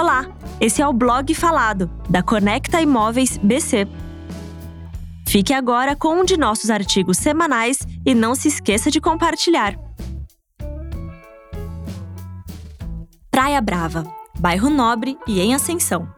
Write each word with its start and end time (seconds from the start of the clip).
Olá, 0.00 0.26
esse 0.58 0.80
é 0.80 0.88
o 0.88 0.94
blog 0.94 1.34
falado 1.34 1.90
da 2.08 2.22
Conecta 2.22 2.80
Imóveis 2.80 3.36
BC. 3.36 3.86
Fique 5.28 5.52
agora 5.52 5.94
com 5.94 6.20
um 6.20 6.24
de 6.24 6.38
nossos 6.38 6.70
artigos 6.70 7.18
semanais 7.18 7.80
e 8.06 8.14
não 8.14 8.34
se 8.34 8.48
esqueça 8.48 8.90
de 8.90 8.98
compartilhar. 8.98 9.78
Praia 13.30 13.60
Brava, 13.60 14.10
bairro 14.38 14.70
nobre 14.70 15.18
e 15.26 15.38
em 15.38 15.54
ascensão. 15.54 16.08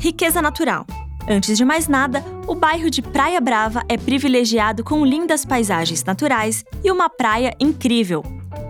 Riqueza 0.00 0.40
natural. 0.40 0.86
Antes 1.28 1.58
de 1.58 1.66
mais 1.66 1.88
nada, 1.88 2.24
o 2.46 2.54
bairro 2.54 2.88
de 2.88 3.02
Praia 3.02 3.38
Brava 3.38 3.82
é 3.86 3.98
privilegiado 3.98 4.82
com 4.82 5.04
lindas 5.04 5.44
paisagens 5.44 6.02
naturais 6.04 6.64
e 6.82 6.90
uma 6.90 7.10
praia 7.10 7.54
incrível. 7.60 8.24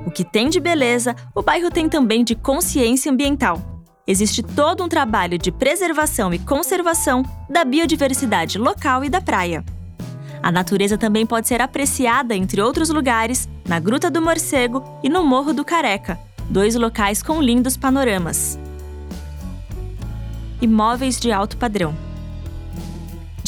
O 0.04 0.10
que 0.10 0.24
tem 0.24 0.48
de 0.48 0.58
beleza, 0.58 1.14
o 1.36 1.40
bairro 1.40 1.70
tem 1.70 1.88
também 1.88 2.24
de 2.24 2.34
consciência 2.34 3.12
ambiental. 3.12 3.77
Existe 4.08 4.42
todo 4.42 4.82
um 4.82 4.88
trabalho 4.88 5.36
de 5.36 5.52
preservação 5.52 6.32
e 6.32 6.38
conservação 6.38 7.22
da 7.46 7.62
biodiversidade 7.62 8.56
local 8.56 9.04
e 9.04 9.10
da 9.10 9.20
praia. 9.20 9.62
A 10.42 10.50
natureza 10.50 10.96
também 10.96 11.26
pode 11.26 11.46
ser 11.46 11.60
apreciada, 11.60 12.34
entre 12.34 12.62
outros 12.62 12.88
lugares, 12.88 13.46
na 13.66 13.78
Gruta 13.78 14.10
do 14.10 14.22
Morcego 14.22 14.82
e 15.02 15.10
no 15.10 15.22
Morro 15.22 15.52
do 15.52 15.62
Careca, 15.62 16.18
dois 16.48 16.74
locais 16.74 17.22
com 17.22 17.42
lindos 17.42 17.76
panoramas. 17.76 18.58
Imóveis 20.58 21.20
de 21.20 21.30
alto 21.30 21.58
padrão. 21.58 21.94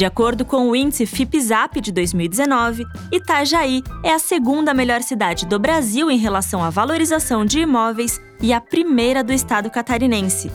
De 0.00 0.06
acordo 0.06 0.46
com 0.46 0.70
o 0.70 0.74
índice 0.74 1.04
FIPZAP 1.04 1.78
de 1.78 1.92
2019, 1.92 2.86
Itajaí 3.12 3.82
é 4.02 4.14
a 4.14 4.18
segunda 4.18 4.73
melhor 4.73 5.02
cidade 5.02 5.45
do 5.45 5.59
Brasil 5.59 6.10
em 6.10 6.16
relação 6.16 6.64
à 6.64 6.70
valorização 6.70 7.45
de 7.45 7.60
imóveis 7.60 8.18
e 8.40 8.50
a 8.50 8.62
primeira 8.62 9.23
do 9.23 9.30
estado 9.30 9.68
catarinense. 9.68 10.50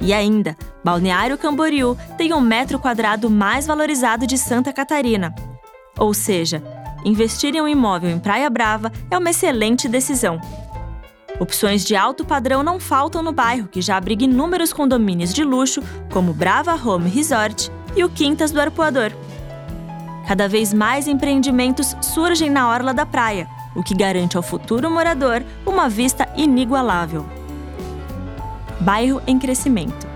E 0.00 0.12
ainda, 0.12 0.56
Balneário 0.84 1.36
Camboriú 1.36 1.98
tem 2.16 2.32
um 2.32 2.40
metro 2.40 2.78
quadrado 2.78 3.28
mais 3.28 3.66
valorizado 3.66 4.28
de 4.28 4.38
Santa 4.38 4.72
Catarina. 4.72 5.34
Ou 5.98 6.14
seja, 6.14 6.62
investir 7.04 7.52
em 7.52 7.60
um 7.60 7.66
imóvel 7.66 8.10
em 8.10 8.20
Praia 8.20 8.48
Brava 8.48 8.92
é 9.10 9.18
uma 9.18 9.30
excelente 9.30 9.88
decisão. 9.88 10.40
Opções 11.40 11.84
de 11.84 11.96
alto 11.96 12.24
padrão 12.24 12.62
não 12.62 12.78
faltam 12.78 13.24
no 13.24 13.32
bairro, 13.32 13.66
que 13.66 13.82
já 13.82 13.96
abriga 13.96 14.22
inúmeros 14.22 14.72
condomínios 14.72 15.34
de 15.34 15.42
luxo, 15.42 15.82
como 16.12 16.32
Brava 16.32 16.74
Home 16.76 17.10
Resort, 17.10 17.72
e 17.96 18.04
o 18.04 18.08
Quintas 18.08 18.50
do 18.50 18.60
Arpoador. 18.60 19.12
Cada 20.26 20.48
vez 20.48 20.72
mais 20.72 21.06
empreendimentos 21.06 21.96
surgem 22.00 22.50
na 22.50 22.68
orla 22.68 22.94
da 22.94 23.04
praia, 23.04 23.46
o 23.74 23.82
que 23.82 23.94
garante 23.94 24.36
ao 24.36 24.42
futuro 24.42 24.90
morador 24.90 25.42
uma 25.66 25.88
vista 25.88 26.28
inigualável. 26.36 27.26
Bairro 28.80 29.20
em 29.26 29.38
crescimento. 29.38 30.14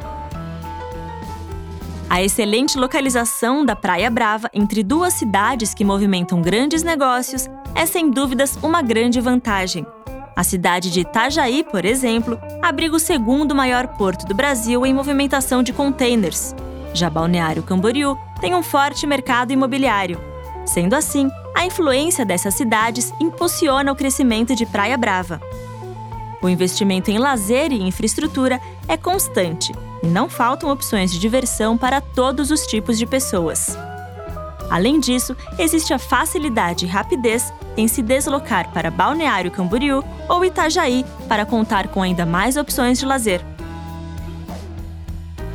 A 2.10 2.22
excelente 2.22 2.78
localização 2.78 3.66
da 3.66 3.76
Praia 3.76 4.10
Brava 4.10 4.48
entre 4.54 4.82
duas 4.82 5.12
cidades 5.12 5.74
que 5.74 5.84
movimentam 5.84 6.40
grandes 6.40 6.82
negócios 6.82 7.48
é 7.74 7.84
sem 7.84 8.10
dúvidas 8.10 8.58
uma 8.62 8.80
grande 8.80 9.20
vantagem. 9.20 9.86
A 10.34 10.42
cidade 10.42 10.90
de 10.90 11.00
Itajaí, 11.00 11.62
por 11.64 11.84
exemplo, 11.84 12.38
abriga 12.62 12.96
o 12.96 13.00
segundo 13.00 13.54
maior 13.54 13.88
porto 13.88 14.24
do 14.24 14.34
Brasil 14.34 14.86
em 14.86 14.94
movimentação 14.94 15.62
de 15.62 15.72
containers, 15.72 16.54
já 16.94 17.08
Balneário 17.10 17.62
Camboriú 17.62 18.18
tem 18.40 18.54
um 18.54 18.62
forte 18.62 19.06
mercado 19.06 19.52
imobiliário. 19.52 20.20
Sendo 20.64 20.94
assim, 20.94 21.30
a 21.54 21.64
influência 21.64 22.24
dessas 22.24 22.54
cidades 22.54 23.12
impulsiona 23.20 23.90
o 23.90 23.96
crescimento 23.96 24.54
de 24.54 24.66
Praia 24.66 24.96
Brava. 24.96 25.40
O 26.42 26.48
investimento 26.48 27.10
em 27.10 27.18
lazer 27.18 27.72
e 27.72 27.82
infraestrutura 27.82 28.60
é 28.86 28.96
constante 28.96 29.72
e 30.02 30.06
não 30.06 30.28
faltam 30.28 30.70
opções 30.70 31.10
de 31.10 31.18
diversão 31.18 31.76
para 31.76 32.00
todos 32.00 32.50
os 32.50 32.66
tipos 32.66 32.96
de 32.96 33.06
pessoas. 33.06 33.76
Além 34.70 35.00
disso, 35.00 35.34
existe 35.58 35.94
a 35.94 35.98
facilidade 35.98 36.84
e 36.84 36.88
rapidez 36.88 37.52
em 37.76 37.88
se 37.88 38.02
deslocar 38.02 38.70
para 38.72 38.90
Balneário 38.90 39.50
Camboriú 39.50 40.04
ou 40.28 40.44
Itajaí 40.44 41.04
para 41.26 41.46
contar 41.46 41.88
com 41.88 42.02
ainda 42.02 42.26
mais 42.26 42.56
opções 42.56 42.98
de 42.98 43.06
lazer 43.06 43.42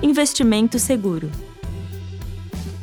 investimento 0.03 0.77
seguro. 0.77 1.31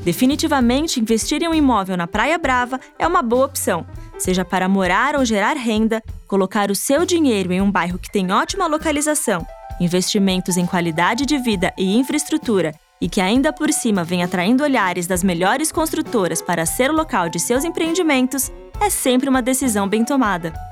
Definitivamente, 0.02 0.98
investir 0.98 1.42
em 1.42 1.48
um 1.48 1.54
imóvel 1.54 1.96
na 1.96 2.06
Praia 2.06 2.38
Brava 2.38 2.80
é 2.98 3.06
uma 3.06 3.22
boa 3.22 3.44
opção, 3.44 3.86
seja 4.18 4.44
para 4.44 4.68
morar 4.68 5.14
ou 5.14 5.24
gerar 5.24 5.56
renda, 5.56 6.02
colocar 6.26 6.70
o 6.70 6.74
seu 6.74 7.04
dinheiro 7.04 7.52
em 7.52 7.60
um 7.60 7.70
bairro 7.70 7.98
que 7.98 8.10
tem 8.10 8.32
ótima 8.32 8.66
localização, 8.66 9.46
investimentos 9.78 10.56
em 10.56 10.64
qualidade 10.64 11.26
de 11.26 11.36
vida 11.36 11.72
e 11.76 11.96
infraestrutura 11.98 12.74
e 13.00 13.08
que 13.08 13.20
ainda 13.20 13.52
por 13.52 13.72
cima 13.72 14.04
vem 14.04 14.22
atraindo 14.22 14.62
olhares 14.62 15.06
das 15.06 15.22
melhores 15.22 15.70
construtoras 15.70 16.42
para 16.42 16.66
ser 16.66 16.90
o 16.90 16.94
local 16.94 17.28
de 17.28 17.38
seus 17.38 17.64
empreendimentos, 17.64 18.50
é 18.80 18.90
sempre 18.90 19.28
uma 19.28 19.40
decisão 19.40 19.88
bem 19.88 20.04
tomada. 20.04 20.69